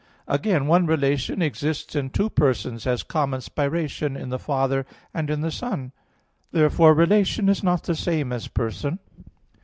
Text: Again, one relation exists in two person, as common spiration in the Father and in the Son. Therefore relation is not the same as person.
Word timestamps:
Again, 0.27 0.65
one 0.65 0.87
relation 0.87 1.43
exists 1.43 1.95
in 1.95 2.09
two 2.09 2.31
person, 2.31 2.79
as 2.87 3.03
common 3.03 3.39
spiration 3.39 4.19
in 4.19 4.29
the 4.29 4.39
Father 4.39 4.83
and 5.13 5.29
in 5.29 5.41
the 5.41 5.51
Son. 5.51 5.91
Therefore 6.51 6.95
relation 6.95 7.47
is 7.47 7.61
not 7.63 7.83
the 7.83 7.93
same 7.93 8.33
as 8.33 8.47
person. 8.47 8.97